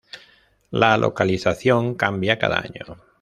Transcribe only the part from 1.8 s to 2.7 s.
cambia cada